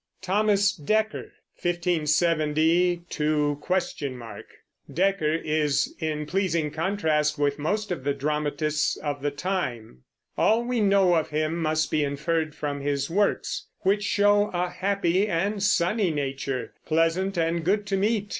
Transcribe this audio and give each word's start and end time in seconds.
THOMAS 0.23 0.77
DEKKER 0.77 1.31
(1570?). 1.61 3.03
Dekker 4.97 5.41
is 5.45 5.93
in 5.99 6.25
pleasing 6.25 6.71
contrast 6.71 7.37
with 7.37 7.59
most 7.59 7.91
of 7.91 8.03
the 8.03 8.15
dramatists 8.15 8.97
of 8.97 9.21
the 9.21 9.29
time. 9.29 10.01
All 10.39 10.63
we 10.63 10.81
know 10.81 11.13
of 11.13 11.29
him 11.29 11.55
must 11.61 11.91
be 11.91 12.03
inferred 12.03 12.55
from 12.55 12.81
his 12.81 13.11
works, 13.11 13.67
which 13.81 14.01
show 14.01 14.47
a 14.55 14.69
happy 14.71 15.27
and 15.27 15.61
sunny 15.61 16.09
nature, 16.09 16.73
pleasant 16.87 17.37
and 17.37 17.63
good 17.63 17.85
to 17.85 17.95
meet. 17.95 18.29